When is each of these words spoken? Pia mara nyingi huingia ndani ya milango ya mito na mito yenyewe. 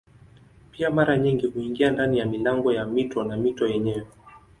Pia 0.71 0.89
mara 0.89 1.17
nyingi 1.17 1.47
huingia 1.47 1.89
ndani 1.91 2.17
ya 2.17 2.25
milango 2.25 2.71
ya 2.73 2.85
mito 2.85 3.23
na 3.23 3.37
mito 3.37 3.67
yenyewe. 3.67 4.07